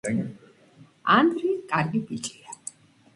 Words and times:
ანდრია 1.15 1.57
კარგი 1.73 2.01
ბიჭია 2.09 2.57